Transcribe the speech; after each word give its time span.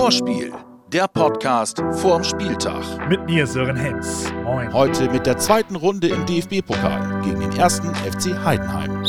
Vorspiel, 0.00 0.50
der 0.90 1.06
Podcast 1.08 1.82
vorm 1.92 2.24
Spieltag. 2.24 2.82
Mit 3.10 3.26
mir 3.26 3.46
Sören 3.46 3.76
Henz. 3.76 4.32
Moin. 4.44 4.72
Heute 4.72 5.10
mit 5.10 5.26
der 5.26 5.36
zweiten 5.36 5.76
Runde 5.76 6.08
im 6.08 6.24
DFB-Pokal 6.24 7.20
gegen 7.22 7.40
den 7.40 7.52
ersten 7.52 7.94
FC 7.94 8.34
Heidenheim. 8.42 9.04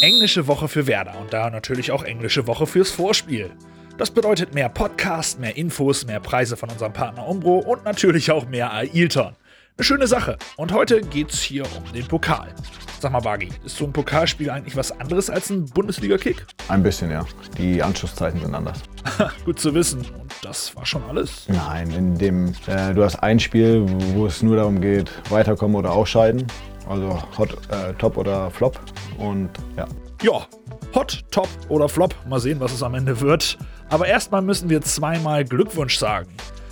Englische 0.00 0.46
Woche 0.46 0.66
für 0.66 0.86
Werder 0.86 1.20
und 1.20 1.34
da 1.34 1.50
natürlich 1.50 1.92
auch 1.92 2.04
englische 2.04 2.46
Woche 2.46 2.66
fürs 2.66 2.90
Vorspiel. 2.90 3.50
Das 3.98 4.10
bedeutet 4.10 4.54
mehr 4.54 4.70
Podcast, 4.70 5.40
mehr 5.40 5.58
Infos, 5.58 6.06
mehr 6.06 6.20
Preise 6.20 6.56
von 6.56 6.70
unserem 6.70 6.94
Partner 6.94 7.28
Umbro 7.28 7.58
und 7.58 7.84
natürlich 7.84 8.30
auch 8.30 8.48
mehr 8.48 8.72
Ailton. 8.72 9.36
Eine 9.78 9.84
schöne 9.84 10.08
Sache. 10.08 10.36
Und 10.56 10.72
heute 10.72 11.00
geht's 11.02 11.40
hier 11.40 11.62
um 11.62 11.92
den 11.92 12.04
Pokal. 12.04 12.52
Sag 12.98 13.12
mal, 13.12 13.20
Bagi, 13.20 13.50
ist 13.64 13.76
so 13.76 13.84
ein 13.84 13.92
Pokalspiel 13.92 14.50
eigentlich 14.50 14.74
was 14.74 14.90
anderes 14.90 15.30
als 15.30 15.50
ein 15.50 15.66
Bundesliga-Kick? 15.66 16.44
Ein 16.66 16.82
bisschen, 16.82 17.12
ja. 17.12 17.24
Die 17.56 17.80
Anschlusszeiten 17.80 18.40
sind 18.40 18.56
anders. 18.56 18.82
Gut 19.44 19.60
zu 19.60 19.72
wissen. 19.74 20.00
Und 20.00 20.34
das 20.42 20.74
war 20.74 20.84
schon 20.84 21.04
alles? 21.04 21.46
Nein, 21.46 21.92
in 21.92 22.18
dem, 22.18 22.54
äh, 22.66 22.92
du 22.92 23.04
hast 23.04 23.22
ein 23.22 23.38
Spiel, 23.38 23.84
wo 24.16 24.26
es 24.26 24.42
nur 24.42 24.56
darum 24.56 24.80
geht, 24.80 25.12
weiterkommen 25.30 25.76
oder 25.76 25.92
ausscheiden. 25.92 26.44
Also 26.88 27.16
Hot, 27.38 27.52
äh, 27.70 27.94
Top 27.98 28.16
oder 28.16 28.50
Flop. 28.50 28.80
Und 29.16 29.48
ja. 29.76 29.86
Ja, 30.22 30.44
Hot, 30.92 31.24
Top 31.30 31.48
oder 31.68 31.88
Flop. 31.88 32.16
Mal 32.28 32.40
sehen, 32.40 32.58
was 32.58 32.72
es 32.72 32.82
am 32.82 32.96
Ende 32.96 33.20
wird. 33.20 33.56
Aber 33.90 34.08
erstmal 34.08 34.42
müssen 34.42 34.70
wir 34.70 34.80
zweimal 34.82 35.44
Glückwunsch 35.44 35.98
sagen. 35.98 36.26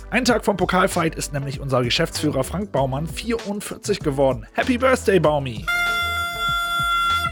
Ein 0.09 0.23
Tag 0.23 0.45
vom 0.45 0.55
Pokalfight 0.55 1.15
ist 1.15 1.33
nämlich 1.33 1.59
unser 1.59 1.83
Geschäftsführer 1.83 2.45
Frank 2.45 2.71
Baumann 2.71 3.07
44 3.07 3.99
geworden. 3.99 4.47
Happy 4.53 4.77
Birthday, 4.77 5.19
Baumi! 5.19 5.65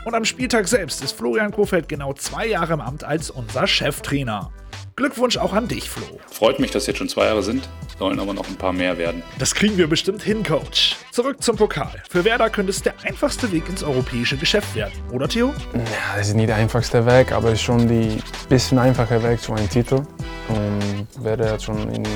Und 0.03 0.13
am 0.13 0.25
Spieltag 0.25 0.67
selbst 0.67 1.01
ist 1.01 1.13
Florian 1.13 1.53
Kofeld 1.53 1.87
genau 1.87 2.11
zwei 2.11 2.47
Jahre 2.47 2.73
im 2.73 2.81
Amt 2.81 3.05
als 3.05 3.29
unser 3.29 3.65
Cheftrainer. 3.65 4.51
Glückwunsch 4.97 5.37
auch 5.37 5.53
an 5.53 5.69
dich, 5.69 5.89
Flo. 5.89 6.05
Freut 6.29 6.59
mich, 6.59 6.71
dass 6.71 6.85
jetzt 6.85 6.97
schon 6.97 7.07
zwei 7.07 7.25
Jahre 7.25 7.43
sind, 7.43 7.67
sollen 7.97 8.19
aber 8.19 8.33
noch 8.33 8.47
ein 8.47 8.55
paar 8.57 8.73
mehr 8.73 8.97
werden. 8.97 9.23
Das 9.39 9.55
kriegen 9.55 9.77
wir 9.77 9.87
bestimmt 9.87 10.21
hin, 10.21 10.43
Coach. 10.43 10.97
Zurück 11.11 11.41
zum 11.41 11.55
Pokal. 11.55 12.03
Für 12.09 12.25
Werder 12.25 12.49
könnte 12.49 12.71
es 12.71 12.81
der 12.81 12.93
einfachste 13.03 13.51
Weg 13.53 13.67
ins 13.69 13.83
europäische 13.83 14.35
Geschäft 14.37 14.75
werden, 14.75 14.93
oder 15.11 15.29
Theo? 15.29 15.53
Ja, 15.73 16.17
das 16.17 16.27
ist 16.27 16.35
nicht 16.35 16.49
der 16.49 16.57
einfachste 16.57 17.05
Weg, 17.05 17.31
aber 17.31 17.49
es 17.49 17.55
ist 17.55 17.63
schon 17.63 17.87
die 17.87 18.19
bisschen 18.49 18.79
einfache 18.79 19.21
Weg 19.23 19.41
zu 19.41 19.53
einem 19.53 19.69
Titel. 19.69 20.01
Und 20.49 21.07
Werder 21.23 21.53
hat 21.53 21.63
schon 21.63 21.89
in 21.89 22.05
äh, 22.05 22.07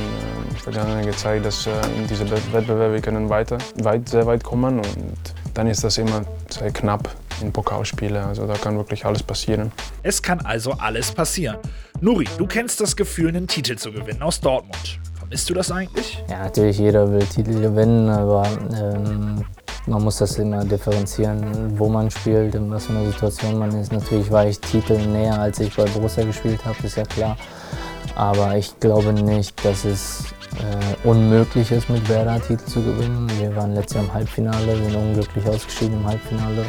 Vergangenheit 0.62 1.06
gezeigt, 1.06 1.46
dass 1.46 1.68
äh, 1.68 1.72
in 1.98 2.08
diesem 2.08 2.30
Wettbewerb 2.30 2.94
wir 2.94 3.02
können 3.02 3.30
weiter, 3.30 3.58
weit, 3.82 4.08
sehr 4.10 4.26
weit 4.26 4.44
kommen 4.44 4.80
und 4.80 5.18
dann 5.54 5.68
ist 5.68 5.84
das 5.84 5.98
immer 5.98 6.24
sehr 6.50 6.72
knapp 6.72 7.10
in 7.42 7.52
Pokalspiele. 7.52 8.24
Also 8.24 8.46
da 8.46 8.54
kann 8.54 8.78
wirklich 8.78 9.06
alles 9.06 9.24
passieren. 9.24 9.72
Es 10.04 10.22
kann 10.22 10.40
also 10.42 10.72
alles 10.74 11.12
passieren. 11.12 11.58
Nuri, 12.02 12.26
du 12.38 12.48
kennst 12.48 12.80
das 12.82 12.96
Gefühl, 12.96 13.30
einen 13.30 13.48
Titel 13.48 13.76
zu 13.76 13.92
gewinnen 13.92 14.22
aus 14.22 14.40
Dortmund. 14.40 15.00
Vermisst 15.18 15.50
du 15.50 15.54
das 15.54 15.72
eigentlich? 15.72 16.24
Ja, 16.30 16.44
natürlich, 16.44 16.78
jeder 16.78 17.12
will 17.12 17.26
Titel 17.26 17.60
gewinnen, 17.60 18.10
aber 18.10 18.48
ähm, 18.74 19.46
man 19.86 20.04
muss 20.04 20.18
das 20.18 20.38
immer 20.38 20.64
differenzieren, 20.64 21.78
wo 21.78 21.90
man 21.90 22.10
spielt, 22.10 22.56
in 22.56 22.72
was 22.72 22.86
für 22.86 22.94
einer 22.94 23.06
Situation 23.06 23.58
man 23.58 23.72
ist. 23.80 23.92
Natürlich 23.92 24.32
war 24.32 24.46
ich 24.46 24.60
Titel 24.60 24.98
näher, 24.98 25.40
als 25.40 25.60
ich 25.60 25.76
bei 25.76 25.86
Borussia 25.86 26.24
gespielt 26.24 26.64
habe, 26.66 26.78
ist 26.84 26.98
ja 26.98 27.04
klar. 27.04 27.38
Aber 28.16 28.56
ich 28.56 28.80
glaube 28.80 29.14
nicht, 29.14 29.64
dass 29.64 29.86
es 29.86 30.26
äh, 30.58 31.08
unmöglich 31.08 31.72
ist, 31.72 31.89
mit 31.89 32.08
Werder 32.09 32.42
Titel 32.42 32.66
zu 32.66 32.81
gewinnen. 32.81 33.30
Wir 33.39 33.55
waren 33.55 33.73
letztes 33.73 33.95
Jahr 33.95 34.05
im 34.05 34.14
Halbfinale, 34.14 34.75
sind 34.75 34.95
unglücklich 34.95 35.45
ausgeschieden 35.47 36.00
im 36.00 36.06
Halbfinale. 36.06 36.66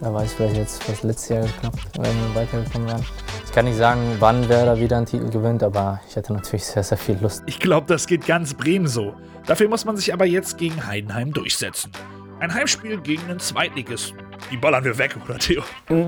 Wer 0.00 0.12
weiß 0.12 0.34
vielleicht 0.34 0.56
jetzt, 0.56 0.88
was 0.90 1.02
letztes 1.02 1.28
Jahr 1.28 1.42
geklappt, 1.42 1.78
wenn 1.96 2.04
wir 2.04 2.34
weitergekommen 2.34 2.88
wären. 2.88 3.06
Ich 3.44 3.52
kann 3.52 3.64
nicht 3.64 3.78
sagen, 3.78 4.00
wann 4.18 4.48
Werder 4.48 4.78
wieder 4.78 4.98
einen 4.98 5.06
Titel 5.06 5.30
gewinnt, 5.30 5.62
aber 5.62 6.00
ich 6.08 6.16
hätte 6.16 6.34
natürlich 6.34 6.66
sehr, 6.66 6.82
sehr 6.82 6.98
viel 6.98 7.16
Lust. 7.20 7.42
Ich 7.46 7.58
glaube, 7.58 7.86
das 7.86 8.06
geht 8.06 8.26
ganz 8.26 8.52
Bremen 8.52 8.88
so. 8.88 9.14
Dafür 9.46 9.68
muss 9.68 9.84
man 9.84 9.96
sich 9.96 10.12
aber 10.12 10.26
jetzt 10.26 10.58
gegen 10.58 10.86
Heidenheim 10.86 11.32
durchsetzen. 11.32 11.92
Ein 12.40 12.52
Heimspiel 12.52 13.00
gegen 13.00 13.22
einen 13.30 13.40
Zweitligisten. 13.40 14.18
Die 14.50 14.58
ballern 14.58 14.84
wir 14.84 14.98
weg, 14.98 15.16
oder 15.24 15.38
Theo? 15.38 15.62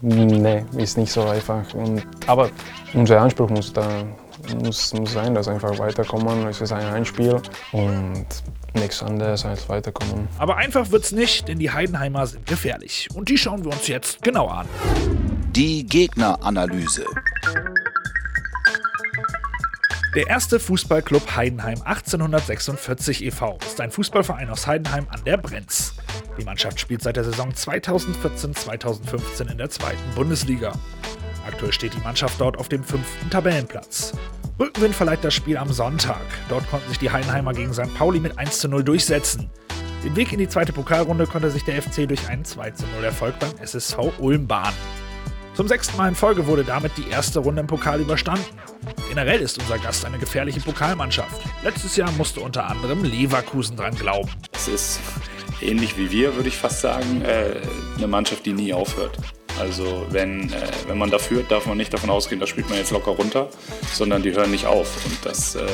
Nee, 0.00 0.64
ist 0.76 0.96
nicht 0.96 1.10
so 1.10 1.26
einfach. 1.26 1.74
Und, 1.74 2.06
aber 2.28 2.50
unser 2.94 3.20
Anspruch 3.20 3.50
muss 3.50 3.72
da 3.72 3.88
muss, 4.62 4.92
muss 4.94 5.12
sein, 5.12 5.34
dass 5.34 5.48
einfach 5.48 5.78
weiterkommen. 5.78 6.46
Es 6.46 6.60
ist 6.60 6.72
ein 6.72 6.90
Heimspiel 6.90 7.40
und 7.72 8.26
nichts 8.74 9.02
anderes 9.02 9.44
als 9.44 9.68
weiterkommen. 9.68 10.28
Aber 10.38 10.56
einfach 10.56 10.90
wird's 10.90 11.12
nicht, 11.12 11.48
denn 11.48 11.58
die 11.58 11.70
Heidenheimer 11.70 12.26
sind 12.26 12.46
gefährlich. 12.46 13.08
Und 13.14 13.28
die 13.28 13.38
schauen 13.38 13.64
wir 13.64 13.72
uns 13.72 13.88
jetzt 13.88 14.22
genau 14.22 14.48
an. 14.48 14.66
Die 15.50 15.86
Gegneranalyse. 15.86 17.04
Der 20.14 20.26
erste 20.26 20.58
Fußballclub 20.58 21.36
Heidenheim 21.36 21.82
1846 21.82 23.24
e.V. 23.24 23.58
ist 23.66 23.80
ein 23.80 23.90
Fußballverein 23.90 24.48
aus 24.48 24.66
Heidenheim 24.66 25.06
an 25.10 25.22
der 25.24 25.36
Brenz. 25.36 25.94
Die 26.38 26.44
Mannschaft 26.44 26.80
spielt 26.80 27.02
seit 27.02 27.16
der 27.16 27.24
Saison 27.24 27.52
2014-2015 27.52 29.50
in 29.50 29.58
der 29.58 29.70
zweiten 29.70 30.14
Bundesliga. 30.14 30.72
Aktuell 31.48 31.72
steht 31.72 31.94
die 31.94 32.00
Mannschaft 32.00 32.38
dort 32.38 32.58
auf 32.58 32.68
dem 32.68 32.84
fünften 32.84 33.30
Tabellenplatz. 33.30 34.12
Rückenwind 34.60 34.94
verleiht 34.94 35.24
das 35.24 35.32
Spiel 35.32 35.56
am 35.56 35.72
Sonntag. 35.72 36.20
Dort 36.50 36.68
konnten 36.70 36.88
sich 36.90 36.98
die 36.98 37.10
Heidenheimer 37.10 37.54
gegen 37.54 37.72
St. 37.72 37.94
Pauli 37.94 38.20
mit 38.20 38.38
1 38.38 38.60
zu 38.60 38.68
0 38.68 38.84
durchsetzen. 38.84 39.48
Den 40.04 40.14
Weg 40.14 40.30
in 40.32 40.38
die 40.38 40.48
zweite 40.48 40.74
Pokalrunde 40.74 41.26
konnte 41.26 41.50
sich 41.50 41.64
der 41.64 41.80
FC 41.80 42.06
durch 42.06 42.28
einen 42.28 42.44
2 42.44 42.72
zu 42.72 42.84
0 42.96 43.04
Erfolg 43.04 43.38
beim 43.38 43.56
SSV 43.62 43.96
Ulm 44.18 44.46
bahnen. 44.46 44.76
Zum 45.54 45.66
sechsten 45.66 45.96
Mal 45.96 46.08
in 46.08 46.14
Folge 46.14 46.46
wurde 46.46 46.64
damit 46.64 46.92
die 46.98 47.08
erste 47.08 47.40
Runde 47.40 47.62
im 47.62 47.66
Pokal 47.66 48.00
überstanden. 48.00 48.44
Generell 49.08 49.40
ist 49.40 49.58
unser 49.58 49.78
Gast 49.78 50.04
eine 50.04 50.18
gefährliche 50.18 50.60
Pokalmannschaft. 50.60 51.40
Letztes 51.64 51.96
Jahr 51.96 52.12
musste 52.12 52.40
unter 52.40 52.66
anderem 52.66 53.04
Leverkusen 53.04 53.76
dran 53.76 53.94
glauben. 53.94 54.30
Es 54.52 54.68
ist 54.68 55.00
ähnlich 55.62 55.96
wie 55.96 56.10
wir, 56.10 56.36
würde 56.36 56.48
ich 56.48 56.56
fast 56.56 56.82
sagen, 56.82 57.22
äh, 57.22 57.56
eine 57.96 58.06
Mannschaft, 58.06 58.44
die 58.44 58.52
nie 58.52 58.72
aufhört. 58.72 59.18
Also 59.58 60.06
wenn, 60.10 60.52
äh, 60.52 60.56
wenn 60.86 60.98
man 60.98 61.10
da 61.10 61.18
führt, 61.18 61.50
darf 61.50 61.66
man 61.66 61.76
nicht 61.76 61.92
davon 61.92 62.10
ausgehen, 62.10 62.40
das 62.40 62.48
spielt 62.48 62.68
man 62.68 62.78
jetzt 62.78 62.90
locker 62.90 63.10
runter, 63.12 63.48
sondern 63.92 64.22
die 64.22 64.32
hören 64.32 64.50
nicht 64.50 64.66
auf. 64.66 65.04
Und 65.04 65.24
das 65.24 65.56
äh, 65.56 65.66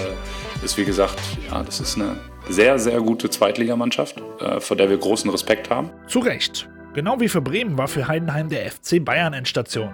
ist, 0.63 0.77
wie 0.79 0.85
gesagt, 0.85 1.19
ja, 1.51 1.63
das 1.63 1.81
ist 1.81 1.97
eine 1.97 2.17
sehr, 2.49 2.79
sehr 2.79 3.01
gute 3.01 3.29
Zweitligamannschaft, 3.29 4.23
äh, 4.41 4.61
vor 4.61 4.77
der 4.77 4.89
wir 4.89 4.99
großen 4.99 5.31
Respekt 5.31 5.71
haben. 5.71 5.91
Zu 6.07 6.21
Recht. 6.21 6.69
Genau 6.95 7.19
wie 7.21 7.29
für 7.29 7.41
Bremen 7.41 7.77
war 7.77 7.89
für 7.89 8.07
Heidenheim 8.07 8.49
der 8.49 8.71
FC 8.71 9.05
Bayern 9.05 9.33
Endstation. 9.33 9.93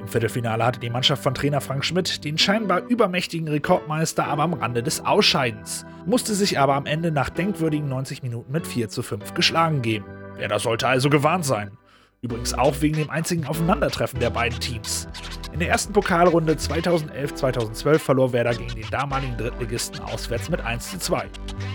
Im 0.00 0.08
Viertelfinale 0.08 0.64
hatte 0.64 0.80
die 0.80 0.90
Mannschaft 0.90 1.22
von 1.22 1.32
Trainer 1.32 1.60
Frank 1.60 1.84
Schmidt 1.84 2.24
den 2.24 2.36
scheinbar 2.36 2.82
übermächtigen 2.88 3.48
Rekordmeister 3.48 4.26
aber 4.26 4.42
am 4.42 4.52
Rande 4.52 4.82
des 4.82 5.04
Ausscheidens, 5.04 5.86
musste 6.06 6.34
sich 6.34 6.58
aber 6.58 6.74
am 6.74 6.86
Ende 6.86 7.12
nach 7.12 7.30
denkwürdigen 7.30 7.88
90 7.88 8.22
Minuten 8.22 8.50
mit 8.52 8.66
4 8.66 8.88
zu 8.88 9.02
5 9.02 9.34
geschlagen 9.34 9.80
geben. 9.80 10.04
Werder 10.36 10.58
sollte 10.58 10.88
also 10.88 11.08
gewarnt 11.08 11.44
sein. 11.44 11.78
Übrigens 12.24 12.54
auch 12.54 12.80
wegen 12.80 12.98
dem 12.98 13.10
einzigen 13.10 13.48
Aufeinandertreffen 13.48 14.20
der 14.20 14.30
beiden 14.30 14.60
Teams. 14.60 15.08
In 15.52 15.58
der 15.58 15.70
ersten 15.70 15.92
Pokalrunde 15.92 16.52
2011-2012 16.52 17.98
verlor 17.98 18.32
Werder 18.32 18.54
gegen 18.54 18.76
den 18.76 18.88
damaligen 18.90 19.36
Drittligisten 19.36 19.98
auswärts 19.98 20.48
mit 20.48 20.60
1 20.60 20.92
zu 20.92 20.98
2. 21.00 21.26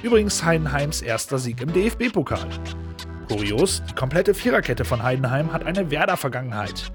Übrigens 0.03 0.45
Heidenheims 0.45 1.01
erster 1.01 1.37
Sieg 1.37 1.59
im 1.59 1.73
DFB-Pokal. 1.73 2.47
Kurios, 3.27 3.83
die 3.89 3.95
komplette 3.95 4.33
Viererkette 4.33 4.85
von 4.85 5.03
Heidenheim 5.03 5.51
hat 5.51 5.65
eine 5.65 5.91
Werder-Vergangenheit. 5.91 6.93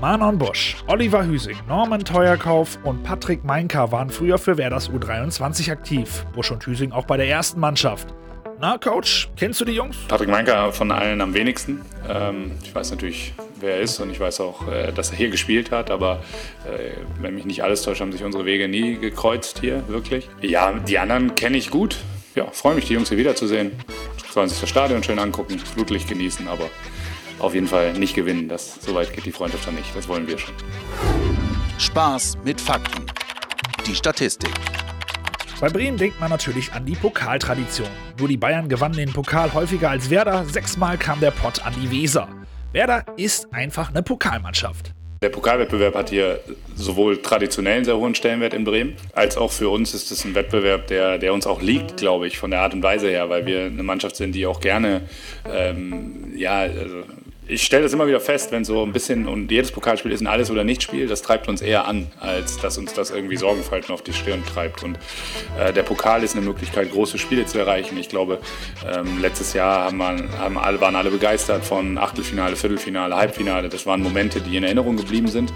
Manon 0.00 0.36
Bosch, 0.36 0.76
Oliver 0.88 1.24
Hüsing, 1.24 1.56
Norman 1.68 2.04
Teuerkauf 2.04 2.80
und 2.82 3.04
Patrick 3.04 3.44
Meinka 3.44 3.92
waren 3.92 4.10
früher 4.10 4.38
für 4.38 4.58
Werders 4.58 4.90
U23 4.90 5.70
aktiv. 5.70 6.26
Bosch 6.34 6.50
und 6.50 6.66
Hüsing 6.66 6.90
auch 6.90 7.04
bei 7.04 7.16
der 7.16 7.28
ersten 7.28 7.60
Mannschaft. 7.60 8.12
Na, 8.60 8.76
Coach, 8.76 9.28
kennst 9.36 9.60
du 9.60 9.64
die 9.64 9.72
Jungs? 9.72 9.96
Patrick 10.08 10.28
Meinka 10.28 10.72
von 10.72 10.90
allen 10.90 11.20
am 11.20 11.32
wenigsten. 11.32 11.80
Ähm, 12.08 12.50
ich 12.64 12.74
weiß 12.74 12.90
natürlich, 12.90 13.32
wer 13.60 13.76
er 13.76 13.80
ist 13.82 14.00
und 14.00 14.10
ich 14.10 14.18
weiß 14.18 14.40
auch, 14.40 14.66
äh, 14.66 14.92
dass 14.92 15.10
er 15.10 15.16
hier 15.16 15.30
gespielt 15.30 15.70
hat, 15.70 15.92
aber 15.92 16.24
äh, 16.66 16.90
wenn 17.20 17.36
mich 17.36 17.44
nicht 17.44 17.62
alles 17.62 17.82
täuscht, 17.82 18.00
haben 18.00 18.10
sich 18.10 18.24
unsere 18.24 18.46
Wege 18.46 18.66
nie 18.66 18.96
gekreuzt 18.96 19.60
hier, 19.60 19.88
wirklich. 19.88 20.28
Ja, 20.40 20.72
die 20.72 20.98
anderen 20.98 21.36
kenne 21.36 21.56
ich 21.56 21.70
gut. 21.70 21.98
Ja, 22.34 22.46
freue 22.50 22.74
mich, 22.74 22.86
die 22.86 22.94
Jungs 22.94 23.10
hier 23.10 23.18
wiederzusehen. 23.18 23.70
Sollen 24.32 24.48
sich 24.48 24.60
das 24.60 24.68
Stadion 24.68 25.04
schön 25.04 25.20
angucken, 25.20 25.60
Flutlicht 25.60 26.08
genießen, 26.08 26.48
aber 26.48 26.68
auf 27.38 27.54
jeden 27.54 27.68
Fall 27.68 27.92
nicht 27.92 28.16
gewinnen. 28.16 28.48
Das, 28.48 28.74
so 28.80 28.92
weit 28.92 29.12
geht 29.12 29.24
die 29.24 29.32
Freundschaft 29.32 29.68
dann 29.68 29.76
nicht. 29.76 29.94
Das 29.94 30.08
wollen 30.08 30.26
wir 30.26 30.36
schon. 30.36 30.54
Spaß 31.78 32.38
mit 32.44 32.60
Fakten. 32.60 33.06
Die 33.86 33.94
Statistik. 33.94 34.50
Bei 35.60 35.68
Bremen 35.68 35.98
denkt 35.98 36.20
man 36.20 36.30
natürlich 36.30 36.72
an 36.72 36.86
die 36.86 36.94
Pokaltradition. 36.94 37.88
Nur 38.16 38.28
die 38.28 38.36
Bayern 38.36 38.68
gewannen 38.68 38.94
den 38.94 39.12
Pokal 39.12 39.52
häufiger 39.52 39.90
als 39.90 40.08
Werder. 40.08 40.44
Sechsmal 40.44 40.96
kam 40.96 41.18
der 41.18 41.32
Pott 41.32 41.66
an 41.66 41.74
die 41.82 41.90
Weser. 41.90 42.28
Werder 42.72 43.04
ist 43.16 43.52
einfach 43.52 43.90
eine 43.90 44.04
Pokalmannschaft. 44.04 44.92
Der 45.20 45.30
Pokalwettbewerb 45.30 45.96
hat 45.96 46.10
hier 46.10 46.38
sowohl 46.76 47.20
traditionell 47.20 47.78
einen 47.78 47.84
sehr 47.84 47.96
hohen 47.96 48.14
Stellenwert 48.14 48.54
in 48.54 48.62
Bremen, 48.62 48.94
als 49.14 49.36
auch 49.36 49.50
für 49.50 49.68
uns 49.68 49.94
ist 49.94 50.12
es 50.12 50.24
ein 50.24 50.36
Wettbewerb, 50.36 50.86
der, 50.86 51.18
der 51.18 51.34
uns 51.34 51.44
auch 51.44 51.60
liegt, 51.60 51.96
glaube 51.96 52.28
ich, 52.28 52.38
von 52.38 52.52
der 52.52 52.60
Art 52.60 52.72
und 52.72 52.84
Weise 52.84 53.08
her, 53.08 53.28
weil 53.28 53.44
wir 53.44 53.64
eine 53.64 53.82
Mannschaft 53.82 54.14
sind, 54.14 54.36
die 54.36 54.46
auch 54.46 54.60
gerne 54.60 55.08
ähm, 55.52 56.34
ja, 56.36 56.58
also 56.58 57.02
ich 57.48 57.62
stelle 57.62 57.82
das 57.82 57.94
immer 57.94 58.06
wieder 58.06 58.20
fest, 58.20 58.52
wenn 58.52 58.64
so 58.64 58.84
ein 58.84 58.92
bisschen, 58.92 59.26
und 59.26 59.50
jedes 59.50 59.72
Pokalspiel 59.72 60.12
ist 60.12 60.20
ein 60.20 60.26
Alles- 60.26 60.50
oder 60.50 60.64
Nicht-Spiel, 60.64 61.06
das 61.06 61.22
treibt 61.22 61.48
uns 61.48 61.62
eher 61.62 61.86
an, 61.86 62.06
als 62.20 62.58
dass 62.58 62.76
uns 62.76 62.92
das 62.92 63.10
irgendwie 63.10 63.36
Sorgenfalten 63.36 63.92
auf 63.94 64.02
die 64.02 64.12
Stirn 64.12 64.44
treibt. 64.44 64.84
Und 64.84 64.98
äh, 65.58 65.72
der 65.72 65.82
Pokal 65.82 66.22
ist 66.22 66.36
eine 66.36 66.44
Möglichkeit, 66.44 66.92
große 66.92 67.16
Spiele 67.16 67.46
zu 67.46 67.58
erreichen. 67.58 67.96
Ich 67.96 68.10
glaube, 68.10 68.38
ähm, 68.86 69.20
letztes 69.22 69.54
Jahr 69.54 69.84
haben, 69.84 69.96
man, 69.96 70.28
haben 70.38 70.58
alle, 70.58 70.80
waren 70.80 70.94
alle 70.94 71.10
begeistert 71.10 71.64
von 71.64 71.96
Achtelfinale, 71.96 72.54
Viertelfinale, 72.54 73.16
Halbfinale. 73.16 73.70
Das 73.70 73.86
waren 73.86 74.02
Momente, 74.02 74.42
die 74.42 74.56
in 74.56 74.64
Erinnerung 74.64 74.98
geblieben 74.98 75.28
sind. 75.28 75.50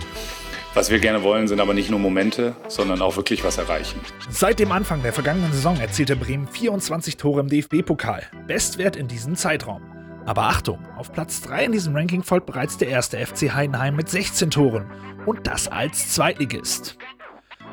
Was 0.75 0.91
wir 0.91 0.99
gerne 0.99 1.23
wollen, 1.23 1.49
sind 1.49 1.61
aber 1.61 1.75
nicht 1.75 1.91
nur 1.91 2.01
Momente, 2.01 2.57
sondern 2.69 3.03
auch 3.03 3.17
wirklich 3.17 3.45
was 3.45 3.59
erreichen. 3.59 4.01
Seit 4.31 4.59
dem 4.59 4.73
Anfang 4.73 5.03
der 5.03 5.13
vergangenen 5.13 5.53
Saison 5.53 5.79
erzielte 5.79 6.17
Bremen 6.17 6.49
24 6.49 7.19
Tore 7.19 7.41
im 7.41 7.49
DFB-Pokal. 7.49 8.23
Bestwert 8.47 8.97
in 8.97 9.07
diesem 9.07 9.37
Zeitraum. 9.37 9.92
Aber 10.25 10.43
Achtung, 10.43 10.79
auf 10.97 11.13
Platz 11.13 11.41
3 11.43 11.65
in 11.65 11.73
diesem 11.73 11.97
Ranking 11.97 12.23
folgt 12.23 12.47
bereits 12.47 12.79
der 12.79 12.89
erste 12.89 13.19
FC 13.19 13.53
Heidenheim 13.55 13.97
mit 13.97 14.09
16 14.09 14.51
Toren. 14.51 14.87
Und 15.27 15.47
das 15.47 15.69
als 15.69 16.15
Zweitligist. 16.15 16.97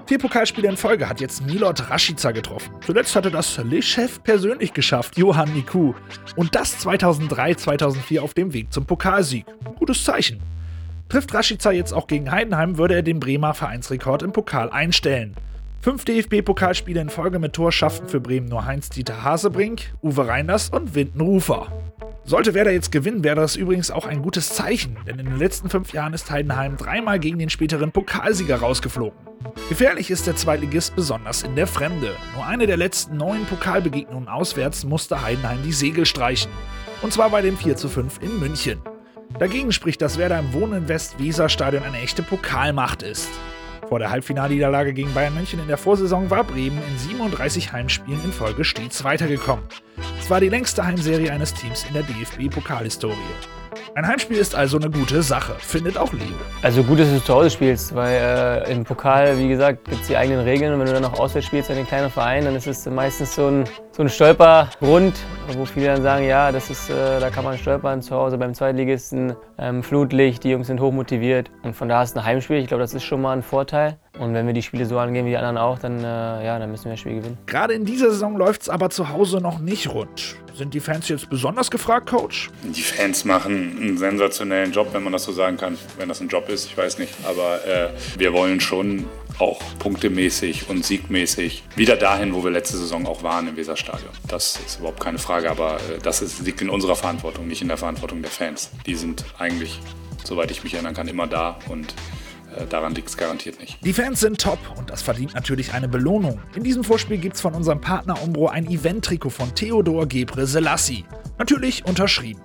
Vier 0.07 0.17
Pokalspiele 0.17 0.67
in 0.67 0.77
Folge 0.77 1.07
hat 1.07 1.21
jetzt 1.21 1.45
Milot 1.45 1.91
Rashica 1.91 2.31
getroffen. 2.31 2.73
Zuletzt 2.83 3.15
hatte 3.15 3.29
das 3.29 3.55
Le-Chef 3.57 4.23
persönlich 4.23 4.73
geschafft, 4.73 5.17
Johann 5.17 5.53
Niku. 5.53 5.93
Und 6.35 6.55
das 6.55 6.83
2003-2004 6.83 8.19
auf 8.19 8.33
dem 8.33 8.51
Weg 8.53 8.73
zum 8.73 8.87
Pokalsieg. 8.87 9.45
Gutes 9.77 10.03
Zeichen. 10.03 10.41
Trifft 11.09 11.31
Rashica 11.33 11.71
jetzt 11.71 11.93
auch 11.93 12.07
gegen 12.07 12.31
Heidenheim, 12.31 12.79
würde 12.79 12.95
er 12.95 13.03
den 13.03 13.19
Bremer 13.19 13.53
Vereinsrekord 13.53 14.23
im 14.23 14.31
Pokal 14.31 14.71
einstellen. 14.71 15.35
Fünf 15.81 16.03
DFB-Pokalspiele 16.03 16.99
in 16.99 17.09
Folge 17.09 17.39
mit 17.39 17.53
Tor 17.53 17.71
schafften 17.71 18.09
für 18.09 18.19
Bremen 18.19 18.49
nur 18.49 18.65
Heinz-Dieter 18.65 19.23
Hasebrink, 19.23 19.93
Uwe 20.03 20.27
Reinders 20.27 20.69
und 20.69 20.93
Winden 20.93 21.21
Rufer. 21.21 21.71
Sollte 22.25 22.53
Werder 22.53 22.71
jetzt 22.71 22.91
gewinnen, 22.91 23.23
wäre 23.23 23.37
das 23.37 23.55
übrigens 23.55 23.89
auch 23.89 24.05
ein 24.05 24.21
gutes 24.21 24.49
Zeichen, 24.49 24.97
denn 25.07 25.19
in 25.19 25.25
den 25.25 25.37
letzten 25.37 25.69
fünf 25.69 25.93
Jahren 25.93 26.13
ist 26.13 26.29
Heidenheim 26.29 26.75
dreimal 26.75 27.17
gegen 27.17 27.39
den 27.39 27.49
späteren 27.49 27.93
Pokalsieger 27.93 28.57
rausgeflogen. 28.57 29.17
Gefährlich 29.69 30.11
ist 30.11 30.27
der 30.27 30.35
Zweitligist 30.35 30.97
besonders 30.97 31.43
in 31.43 31.55
der 31.55 31.65
Fremde. 31.65 32.13
Nur 32.35 32.45
eine 32.45 32.67
der 32.67 32.77
letzten 32.77 33.15
neun 33.15 33.45
Pokalbegegnungen 33.45 34.27
auswärts 34.27 34.83
musste 34.83 35.21
Heidenheim 35.21 35.63
die 35.63 35.71
Segel 35.71 36.05
streichen. 36.05 36.51
Und 37.01 37.13
zwar 37.13 37.29
bei 37.29 37.41
dem 37.41 37.55
4 37.55 37.77
zu 37.77 37.87
5 37.87 38.21
in 38.21 38.37
München. 38.37 38.81
Dagegen 39.39 39.71
spricht, 39.71 40.01
dass 40.01 40.17
Werder 40.17 40.39
im 40.39 40.51
Wohnen 40.51 40.89
West-Weser-Stadion 40.89 41.83
eine 41.83 41.99
echte 41.99 42.21
Pokalmacht 42.21 43.01
ist. 43.01 43.29
Vor 43.89 43.97
der 43.97 44.11
Halbfinalniederlage 44.11 44.93
gegen 44.93 45.15
Bayern 45.15 45.33
München 45.33 45.59
in 45.59 45.67
der 45.67 45.77
Vorsaison 45.77 46.29
war 46.29 46.43
Bremen 46.43 46.77
in 46.77 46.97
37 46.99 47.71
Heimspielen 47.73 48.23
in 48.23 48.31
Folge 48.31 48.63
stets 48.63 49.03
weitergekommen. 49.03 49.65
Es 50.19 50.29
war 50.29 50.39
die 50.39 50.49
längste 50.49 50.85
Heimserie 50.85 51.31
eines 51.31 51.55
Teams 51.55 51.85
in 51.87 51.95
der 51.95 52.03
DFB-Pokalhistorie. 52.03 53.15
Ein 53.95 54.07
Heimspiel 54.07 54.37
ist 54.37 54.53
also 54.55 54.77
eine 54.77 54.89
gute 54.89 55.21
Sache, 55.23 55.55
findet 55.57 55.97
auch 55.97 56.13
Leo. 56.13 56.35
Also 56.61 56.83
gut, 56.83 56.99
dass 56.99 57.09
du 57.09 57.23
zu 57.23 57.33
Hause 57.33 57.49
spielst, 57.49 57.95
weil 57.95 58.63
äh, 58.67 58.71
im 58.71 58.83
Pokal, 58.83 59.37
wie 59.39 59.47
gesagt, 59.47 59.85
gibt 59.85 60.01
es 60.01 60.07
die 60.07 60.15
eigenen 60.15 60.41
Regeln 60.41 60.73
und 60.73 60.79
wenn 60.79 60.85
du 60.85 60.93
dann 60.93 61.01
noch 61.01 61.19
auswärts 61.19 61.47
spielst 61.47 61.69
bei 61.69 61.75
den 61.75 61.87
kleinen 61.87 62.09
Verein, 62.09 62.45
dann 62.45 62.55
ist 62.55 62.67
es 62.67 62.85
meistens 62.85 63.33
so 63.35 63.47
ein, 63.47 63.63
so 63.91 64.03
ein 64.03 64.09
Stolpergrund, 64.09 65.15
wo 65.57 65.65
viele 65.65 65.87
dann 65.87 66.03
sagen, 66.03 66.25
ja, 66.25 66.51
das 66.51 66.69
ist, 66.69 66.89
äh, 66.89 67.19
da 67.19 67.29
kann 67.29 67.43
man 67.43 67.57
stolpern 67.57 68.01
zu 68.01 68.15
Hause 68.15 68.37
beim 68.37 68.53
Zweitligisten, 68.53 69.35
ähm, 69.57 69.81
Flutlicht, 69.81 70.43
die 70.43 70.51
Jungs 70.51 70.67
sind 70.67 70.79
hochmotiviert 70.79 71.49
und 71.63 71.75
von 71.75 71.89
da 71.89 72.03
ist 72.03 72.15
ein 72.15 72.23
Heimspiel, 72.23 72.57
ich 72.57 72.67
glaube, 72.67 72.81
das 72.81 72.93
ist 72.93 73.03
schon 73.03 73.21
mal 73.21 73.33
ein 73.33 73.43
Vorteil. 73.43 73.97
Und 74.19 74.33
wenn 74.33 74.45
wir 74.45 74.53
die 74.53 74.61
Spiele 74.61 74.85
so 74.85 74.99
angehen 74.99 75.25
wie 75.25 75.29
die 75.29 75.37
anderen 75.37 75.57
auch, 75.57 75.79
dann, 75.79 75.99
äh, 75.99 76.03
ja, 76.03 76.59
dann 76.59 76.69
müssen 76.69 76.85
wir 76.85 76.91
das 76.91 76.99
Spiel 76.99 77.15
gewinnen. 77.15 77.37
Gerade 77.45 77.73
in 77.73 77.85
dieser 77.85 78.11
Saison 78.11 78.35
läuft 78.37 78.63
es 78.63 78.69
aber 78.69 78.89
zu 78.89 79.09
Hause 79.09 79.39
noch 79.39 79.59
nicht 79.59 79.87
rund. 79.93 80.35
Sind 80.55 80.73
die 80.73 80.81
Fans 80.81 81.07
jetzt 81.07 81.29
besonders 81.29 81.71
gefragt, 81.71 82.09
Coach? 82.09 82.49
Die 82.63 82.81
Fans 82.81 83.23
machen 83.23 83.77
einen 83.79 83.97
sensationellen 83.97 84.73
Job, 84.73 84.89
wenn 84.91 85.03
man 85.03 85.13
das 85.13 85.23
so 85.23 85.31
sagen 85.31 85.55
kann. 85.55 85.77
Wenn 85.97 86.09
das 86.09 86.19
ein 86.19 86.27
Job 86.27 86.49
ist, 86.49 86.65
ich 86.65 86.77
weiß 86.77 86.99
nicht. 86.99 87.13
Aber 87.25 87.65
äh, 87.65 87.89
wir 88.17 88.33
wollen 88.33 88.59
schon 88.59 89.05
auch 89.37 89.61
punktemäßig 89.79 90.69
und 90.69 90.85
siegmäßig 90.85 91.63
wieder 91.77 91.95
dahin, 91.95 92.33
wo 92.33 92.43
wir 92.43 92.51
letzte 92.51 92.75
Saison 92.75 93.07
auch 93.07 93.23
waren 93.23 93.47
im 93.47 93.55
Weserstadion. 93.55 94.09
Das 94.27 94.59
ist 94.65 94.79
überhaupt 94.79 94.99
keine 94.99 95.17
Frage, 95.17 95.49
aber 95.49 95.75
äh, 95.75 95.99
das 96.03 96.21
ist, 96.21 96.41
liegt 96.41 96.61
in 96.61 96.69
unserer 96.69 96.97
Verantwortung, 96.97 97.47
nicht 97.47 97.61
in 97.61 97.69
der 97.69 97.77
Verantwortung 97.77 98.21
der 98.21 98.31
Fans. 98.31 98.69
Die 98.85 98.95
sind 98.95 99.23
eigentlich, 99.37 99.79
soweit 100.25 100.51
ich 100.51 100.65
mich 100.65 100.73
erinnern 100.73 100.93
kann, 100.93 101.07
immer 101.07 101.27
da 101.27 101.57
und 101.69 101.93
daran 102.69 102.95
liegt 102.95 103.09
es 103.09 103.17
garantiert 103.17 103.59
nicht. 103.59 103.83
Die 103.83 103.93
Fans 103.93 104.19
sind 104.19 104.39
top 104.39 104.59
und 104.77 104.89
das 104.89 105.01
verdient 105.01 105.33
natürlich 105.35 105.73
eine 105.73 105.87
Belohnung. 105.87 106.39
In 106.55 106.63
diesem 106.63 106.83
Vorspiel 106.83 107.17
gibt 107.17 107.35
es 107.35 107.41
von 107.41 107.53
unserem 107.53 107.81
Partner 107.81 108.21
Umbro 108.21 108.47
ein 108.47 108.67
Event-Trikot 108.67 109.29
von 109.29 109.53
Theodor 109.55 110.07
Gebre 110.07 110.47
Selassie. 110.47 111.05
Natürlich 111.37 111.85
unterschrieben. 111.85 112.41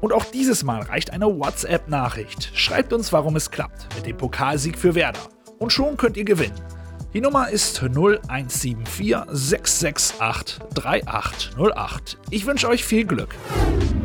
Und 0.00 0.12
auch 0.12 0.24
dieses 0.24 0.62
Mal 0.62 0.82
reicht 0.82 1.10
eine 1.12 1.26
WhatsApp-Nachricht. 1.26 2.50
Schreibt 2.54 2.92
uns, 2.92 3.12
warum 3.12 3.36
es 3.36 3.50
klappt 3.50 3.94
mit 3.96 4.06
dem 4.06 4.16
Pokalsieg 4.16 4.78
für 4.78 4.94
Werder. 4.94 5.20
Und 5.58 5.72
schon 5.72 5.96
könnt 5.96 6.16
ihr 6.16 6.24
gewinnen. 6.24 6.54
Die 7.14 7.20
Nummer 7.20 7.48
ist 7.48 7.82
0174 7.82 9.16
668 9.28 10.58
3808. 10.74 12.18
Ich 12.30 12.46
wünsche 12.46 12.68
euch 12.68 12.84
viel 12.84 13.06
Glück. 13.06 13.34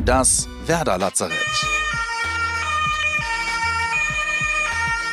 Das 0.04 0.48
Werder 0.66 0.98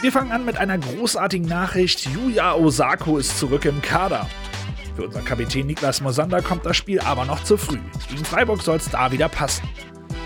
Wir 0.01 0.11
fangen 0.11 0.31
an 0.31 0.45
mit 0.45 0.57
einer 0.57 0.79
großartigen 0.79 1.47
Nachricht. 1.47 2.07
Yuya 2.07 2.55
Osako 2.55 3.19
ist 3.19 3.37
zurück 3.37 3.65
im 3.65 3.83
Kader. 3.83 4.27
Für 4.95 5.03
unseren 5.05 5.23
Kapitän 5.23 5.67
Niklas 5.67 6.01
Mosander 6.01 6.41
kommt 6.41 6.65
das 6.65 6.75
Spiel 6.75 6.99
aber 7.01 7.23
noch 7.25 7.43
zu 7.43 7.55
früh. 7.55 7.77
Gegen 8.09 8.25
Freiburg 8.25 8.63
soll 8.63 8.77
es 8.77 8.89
da 8.89 9.11
wieder 9.11 9.29
passen. 9.29 9.63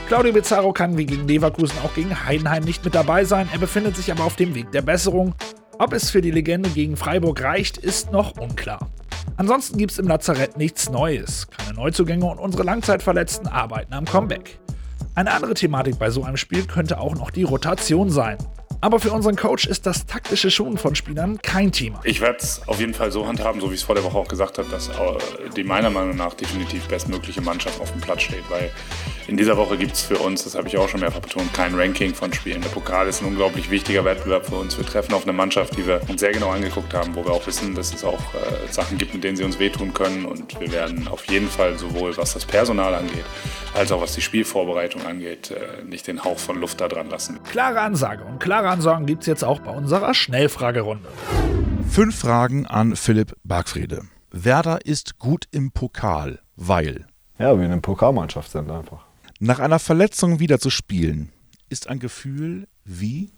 Claudio 0.07 0.31
Pizarro 0.31 0.71
kann 0.71 0.97
wie 0.97 1.05
gegen 1.05 1.27
Leverkusen 1.27 1.77
auch 1.83 1.93
gegen 1.93 2.25
Heidenheim 2.25 2.63
nicht 2.63 2.85
mit 2.85 2.95
dabei 2.95 3.25
sein. 3.25 3.49
Er 3.51 3.59
befindet 3.59 3.97
sich 3.97 4.09
aber 4.13 4.23
auf 4.23 4.37
dem 4.37 4.55
Weg 4.55 4.71
der 4.71 4.81
Besserung. 4.81 5.35
Ob 5.77 5.91
es 5.91 6.09
für 6.09 6.21
die 6.21 6.31
Legende 6.31 6.69
gegen 6.69 6.95
Freiburg 6.95 7.43
reicht, 7.43 7.77
ist 7.77 8.13
noch 8.13 8.37
unklar. 8.37 8.89
Ansonsten 9.35 9.77
gibt 9.77 9.91
es 9.91 9.99
im 9.99 10.07
Lazarett 10.07 10.55
nichts 10.55 10.89
Neues. 10.89 11.47
Keine 11.49 11.73
Neuzugänge 11.73 12.25
und 12.25 12.39
unsere 12.39 12.63
Langzeitverletzten 12.63 13.47
arbeiten 13.47 13.93
am 13.93 14.05
Comeback. 14.05 14.57
Eine 15.15 15.33
andere 15.33 15.53
Thematik 15.53 15.99
bei 15.99 16.09
so 16.11 16.23
einem 16.23 16.37
Spiel 16.37 16.65
könnte 16.65 16.97
auch 16.97 17.15
noch 17.15 17.29
die 17.29 17.43
Rotation 17.43 18.09
sein. 18.09 18.37
Aber 18.85 18.99
für 18.99 19.11
unseren 19.11 19.35
Coach 19.35 19.65
ist 19.65 19.87
das 19.87 20.05
taktische 20.05 20.51
Schonen 20.51 20.77
von 20.77 20.93
Spielern 20.93 21.41
kein 21.41 21.71
Thema. 21.71 22.01
Ich 22.03 22.21
werde 22.21 22.37
es 22.37 22.61
auf 22.67 22.79
jeden 22.79 22.93
Fall 22.93 23.11
so 23.11 23.25
handhaben, 23.25 23.59
so 23.59 23.71
wie 23.71 23.73
ich 23.73 23.79
es 23.79 23.83
vor 23.83 23.95
der 23.95 24.03
Woche 24.03 24.15
auch 24.15 24.27
gesagt 24.27 24.59
habe, 24.59 24.69
dass 24.69 24.91
die 25.57 25.63
meiner 25.63 25.89
Meinung 25.89 26.15
nach 26.15 26.35
definitiv 26.35 26.87
bestmögliche 26.87 27.41
Mannschaft 27.41 27.81
auf 27.81 27.91
dem 27.91 28.01
Platz 28.01 28.21
steht. 28.21 28.43
Weil 28.47 28.69
in 29.27 29.37
dieser 29.37 29.57
Woche 29.57 29.75
gibt 29.75 29.93
es 29.93 30.01
für 30.01 30.19
uns, 30.19 30.43
das 30.43 30.53
habe 30.53 30.67
ich 30.67 30.77
auch 30.77 30.87
schon 30.87 30.99
mehrfach 30.99 31.21
betont, 31.21 31.51
kein 31.51 31.73
Ranking 31.73 32.13
von 32.13 32.31
Spielen. 32.31 32.61
Der 32.61 32.69
Pokal 32.69 33.07
ist 33.07 33.23
ein 33.23 33.29
unglaublich 33.29 33.71
wichtiger 33.71 34.05
Wettbewerb 34.05 34.45
für 34.45 34.53
uns. 34.53 34.77
Wir 34.77 34.85
treffen 34.85 35.15
auf 35.15 35.23
eine 35.23 35.33
Mannschaft, 35.33 35.75
die 35.77 35.87
wir 35.87 35.99
uns 36.07 36.21
sehr 36.21 36.31
genau 36.31 36.51
angeguckt 36.51 36.93
haben, 36.93 37.15
wo 37.15 37.25
wir 37.25 37.31
auch 37.31 37.47
wissen, 37.47 37.73
dass 37.73 37.91
es 37.91 38.03
auch 38.03 38.19
äh, 38.35 38.71
Sachen 38.71 38.99
gibt, 38.99 39.15
mit 39.15 39.23
denen 39.23 39.35
sie 39.35 39.43
uns 39.43 39.57
wehtun 39.57 39.95
können. 39.95 40.25
Und 40.25 40.59
wir 40.59 40.71
werden 40.71 41.07
auf 41.07 41.25
jeden 41.25 41.47
Fall 41.47 41.75
sowohl 41.79 42.15
was 42.17 42.33
das 42.35 42.45
Personal 42.45 42.93
angeht, 42.93 43.25
als 43.73 43.91
auch 43.91 43.99
was 43.99 44.13
die 44.13 44.21
Spielvorbereitung 44.21 45.03
angeht, 45.07 45.49
äh, 45.49 45.83
nicht 45.83 46.05
den 46.05 46.23
Hauch 46.23 46.37
von 46.37 46.61
Luft 46.61 46.79
da 46.79 46.87
dran 46.87 47.09
lassen. 47.09 47.39
Klare 47.49 47.79
Ansage 47.79 48.23
und 48.25 48.39
klare 48.39 48.69
Ansagen 48.75 49.05
gibt 49.05 49.21
es 49.21 49.27
jetzt 49.27 49.45
auch 49.45 49.61
bei 49.61 49.71
unserer 49.71 50.13
Schnellfragerunde. 50.13 51.07
Fünf 51.89 52.19
Fragen 52.19 52.65
an 52.65 52.97
Philipp 52.97 53.33
Bargfrede. 53.45 54.01
Werder 54.31 54.85
ist 54.85 55.17
gut 55.17 55.45
im 55.51 55.71
Pokal, 55.71 56.39
weil 56.57 57.05
Ja, 57.39 57.57
wir 57.57 57.63
eine 57.63 57.79
Pokalmannschaft 57.79 58.51
sind 58.51 58.69
einfach. 58.69 59.05
nach 59.39 59.59
einer 59.59 59.79
Verletzung 59.79 60.41
wieder 60.41 60.59
zu 60.59 60.69
spielen, 60.69 61.31
ist 61.69 61.87
ein 61.87 61.99
Gefühl 61.99 62.67
wie 62.83 63.31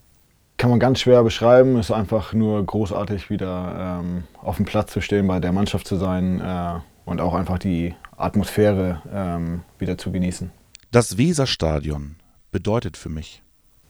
Kann 0.57 0.71
man 0.71 0.79
ganz 0.79 1.01
schwer 1.01 1.21
beschreiben. 1.21 1.77
Ist 1.77 1.91
einfach 1.91 2.33
nur 2.33 2.65
großartig, 2.65 3.29
wieder 3.29 3.99
ähm, 4.01 4.23
auf 4.41 4.55
dem 4.57 4.65
Platz 4.65 4.91
zu 4.91 5.01
stehen, 5.01 5.27
bei 5.27 5.39
der 5.39 5.51
Mannschaft 5.51 5.87
zu 5.87 5.97
sein 5.97 6.41
äh, 6.41 6.79
und 7.05 7.21
auch 7.21 7.35
einfach 7.35 7.59
die 7.59 7.93
Atmosphäre 8.17 9.03
ähm, 9.13 9.61
wieder 9.77 9.99
zu 9.99 10.11
genießen. 10.11 10.49
das 10.89 11.19
Weserstadion 11.19 12.15
bedeutet 12.51 12.97
für 12.97 13.09
mich. 13.09 13.43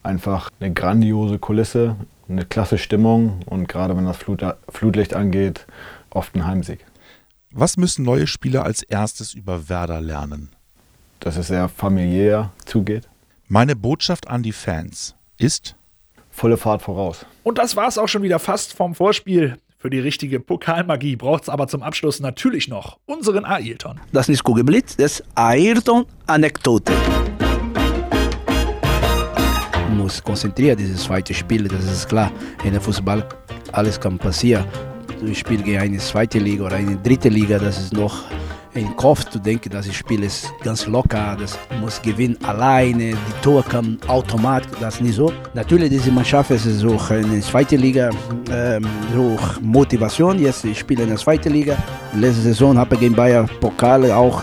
Einfach 0.07 0.49
eine 0.61 0.73
grandiose 0.73 1.37
Kulisse, 1.37 1.97
eine 2.29 2.45
klasse 2.45 2.77
Stimmung 2.77 3.41
und 3.45 3.67
gerade 3.67 3.97
wenn 3.97 4.05
das 4.05 4.15
Flut, 4.15 4.41
Flutlicht 4.69 5.13
angeht, 5.13 5.67
oft 6.11 6.33
ein 6.33 6.47
Heimsieg. 6.47 6.85
Was 7.51 7.75
müssen 7.75 8.05
neue 8.05 8.25
Spieler 8.25 8.63
als 8.63 8.83
erstes 8.83 9.33
über 9.33 9.67
Werder 9.67 9.99
lernen? 9.99 10.49
Dass 11.19 11.35
es 11.35 11.47
sehr 11.47 11.67
familiär 11.67 12.53
zugeht. 12.65 13.09
Meine 13.49 13.75
Botschaft 13.75 14.29
an 14.29 14.43
die 14.43 14.53
Fans 14.53 15.13
ist, 15.37 15.75
Volle 16.29 16.55
Fahrt 16.55 16.83
voraus. 16.83 17.25
Und 17.43 17.57
das 17.57 17.75
war's 17.75 17.97
auch 17.97 18.07
schon 18.07 18.21
wieder 18.21 18.39
fast 18.39 18.71
vom 18.71 18.95
Vorspiel. 18.95 19.57
Für 19.77 19.89
die 19.89 19.99
richtige 19.99 20.39
Pokalmagie 20.39 21.17
braucht's 21.17 21.49
aber 21.49 21.67
zum 21.67 21.83
Abschluss 21.83 22.21
natürlich 22.21 22.69
noch 22.69 22.97
unseren 23.07 23.43
Ailton. 23.43 23.99
Das 24.13 24.25
ist 24.25 24.29
nicht 24.29 24.43
Kugelblitz, 24.45 24.95
das 24.95 25.19
ist 25.19 25.27
Muss 30.07 30.23
konzentrieren, 30.23 30.77
dieses 30.77 31.03
zweite 31.03 31.33
Spiel, 31.33 31.67
das 31.67 31.83
ist 31.83 32.07
klar. 32.07 32.31
In 32.63 32.71
der 32.71 32.79
Fußball, 32.79 33.27
alles 33.73 33.99
kann 33.99 34.17
passieren. 34.17 34.63
Du 35.19 35.35
spielst 35.35 35.65
gegen 35.65 35.79
eine 35.79 35.97
zweite 35.97 36.39
Liga 36.39 36.63
oder 36.63 36.77
eine 36.77 36.95
dritte 36.95 37.27
Liga, 37.27 37.59
das 37.59 37.77
ist 37.77 37.93
noch 37.93 38.23
im 38.73 38.95
Kopf 38.95 39.25
zu 39.25 39.37
denken, 39.37 39.69
dass 39.69 39.85
das 39.85 39.95
Spiel 39.95 40.23
ist 40.23 40.49
ganz 40.63 40.87
locker, 40.87 41.35
das 41.37 41.59
muss 41.81 42.01
gewinnen 42.01 42.37
alleine, 42.43 43.15
die 43.15 43.41
Tor 43.41 43.65
kann 43.65 43.97
automatisch, 44.07 44.71
das 44.79 44.95
ist 44.95 45.01
nicht 45.01 45.15
so. 45.15 45.33
Natürlich, 45.53 45.89
diese 45.89 46.09
Mannschaft 46.09 46.51
ist 46.51 46.63
so 46.63 46.97
in 47.09 47.29
der 47.29 47.41
zweiten 47.41 47.81
Liga 47.81 48.09
ähm, 48.49 48.85
so 49.13 49.37
Motivation, 49.61 50.39
jetzt 50.39 50.63
ich 50.63 50.79
spiele 50.79 51.03
in 51.03 51.09
der 51.09 51.17
zweiten 51.17 51.51
Liga. 51.51 51.75
Letzte 52.13 52.43
Saison 52.43 52.77
habe 52.77 52.95
ich 52.95 53.01
gegen 53.01 53.13
Bayern 53.13 53.49
Pokal 53.59 54.09
auch, 54.09 54.41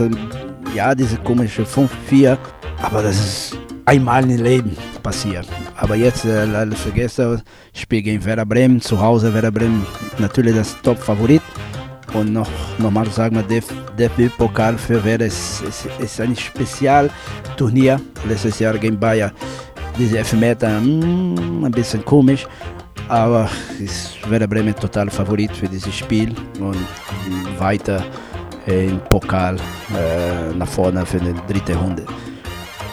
ja, 0.75 0.95
diese 0.95 1.17
komische 1.17 1.63
5-4, 1.63 2.37
aber 2.83 3.03
das 3.03 3.17
ist 3.17 3.64
einmal 3.87 4.29
im 4.31 4.43
Leben 4.43 4.77
passiert. 5.03 5.47
Aber 5.77 5.95
jetzt, 5.95 6.25
äh, 6.25 6.47
alles 6.55 6.81
vergessen, 6.81 7.43
Spiel 7.75 8.03
gegen 8.03 8.25
Werder 8.25 8.47
Bremen, 8.47 8.81
zu 8.81 9.01
Hause 9.01 9.33
Werder 9.33 9.51
Bremen, 9.51 9.87
natürlich 10.19 10.55
das 10.55 10.77
Top-Favorit. 10.83 11.43
Und 12.13 12.33
noch, 12.33 12.49
nochmal 12.79 13.09
sagen 13.11 13.37
wir, 13.37 13.61
der 13.99 14.09
pokal 14.39 14.79
für 14.79 15.03
Werder 15.05 15.27
ist, 15.27 15.63
ist, 15.63 15.89
ist 15.99 16.21
ein 16.21 16.37
Spezialturnier. 16.37 18.01
Letztes 18.29 18.61
Jahr 18.61 18.79
gegen 18.79 18.99
Bayern, 18.99 19.33
diese 19.99 20.19
Elfmeter, 20.19 20.81
mm, 20.81 21.65
ein 21.65 21.73
bisschen 21.73 22.05
komisch. 22.05 22.47
Aber 23.09 23.51
ist 23.81 24.19
Werder 24.31 24.47
Bremen 24.47 24.75
total 24.75 25.11
Favorit 25.11 25.53
für 25.53 25.69
dieses 25.69 25.95
Spiel 25.95 26.35
und 26.61 26.79
weiter 27.59 28.03
im 28.67 28.99
Pokal 29.11 29.57
äh, 29.57 30.55
nach 30.57 30.69
vorne 30.69 31.05
für 31.05 31.19
die 31.19 31.35
dritte 31.53 31.75
Runde. 31.77 32.07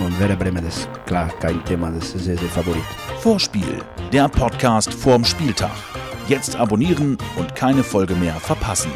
Und 0.03 0.19
Werder 0.19 0.35
Bremen 0.35 0.65
ist 0.65 0.89
klar 1.05 1.29
kein 1.39 1.63
Thema, 1.65 1.91
das 1.91 2.15
ist 2.15 2.25
sehr, 2.25 2.37
sehr 2.37 2.49
Favorit. 2.49 2.83
Vorspiel, 3.19 3.83
der 4.11 4.27
Podcast 4.27 4.91
vorm 4.91 5.23
Spieltag. 5.23 5.71
Jetzt 6.27 6.55
abonnieren 6.55 7.17
und 7.37 7.55
keine 7.55 7.83
Folge 7.83 8.15
mehr 8.15 8.33
verpassen. 8.33 8.91